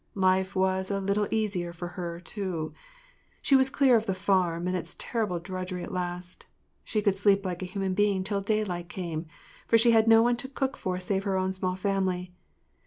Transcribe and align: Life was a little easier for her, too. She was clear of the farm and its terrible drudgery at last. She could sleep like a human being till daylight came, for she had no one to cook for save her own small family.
Life 0.17 0.55
was 0.55 0.89
a 0.89 0.99
little 0.99 1.27
easier 1.29 1.71
for 1.73 1.89
her, 1.89 2.19
too. 2.19 2.73
She 3.43 3.55
was 3.55 3.69
clear 3.69 3.95
of 3.95 4.07
the 4.07 4.15
farm 4.15 4.65
and 4.67 4.75
its 4.75 4.95
terrible 4.97 5.37
drudgery 5.37 5.83
at 5.83 5.91
last. 5.91 6.47
She 6.83 7.03
could 7.03 7.15
sleep 7.19 7.45
like 7.45 7.61
a 7.61 7.67
human 7.69 7.93
being 7.93 8.23
till 8.23 8.41
daylight 8.41 8.89
came, 8.89 9.27
for 9.67 9.77
she 9.77 9.91
had 9.91 10.07
no 10.07 10.23
one 10.23 10.37
to 10.37 10.49
cook 10.49 10.75
for 10.75 10.99
save 10.99 11.23
her 11.25 11.37
own 11.37 11.53
small 11.53 11.75
family. 11.75 12.33